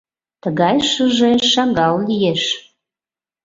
Тыгай 0.41 0.77
шыже 0.91 1.31
шагал 1.51 1.95
лиеш. 2.07 2.43